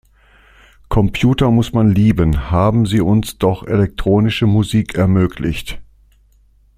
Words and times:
Computer 0.89 1.51
muss 1.51 1.73
man 1.73 1.91
lieben, 1.93 2.49
haben 2.49 2.87
sie 2.87 3.01
uns 3.01 3.37
doch 3.37 3.67
elektronische 3.67 4.47
Musik 4.47 4.95
ermöglicht. 4.95 5.79